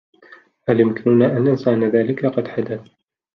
هل 0.67 0.79
يمكننا 0.79 1.25
أن 1.37 1.43
ننسى 1.43 1.69
أن 1.73 1.83
ذلك 1.89 2.25
قد 2.25 2.47
حدث؟ 2.47 2.81